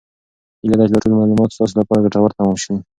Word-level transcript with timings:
هیله 0.61 0.75
ده 0.79 0.83
چې 0.87 0.91
دا 0.93 0.99
ټول 1.03 1.13
معلومات 1.19 1.49
ستاسو 1.55 1.73
لپاره 1.79 2.03
ګټور 2.05 2.29
تمام 2.37 2.55
شي. 2.63 2.73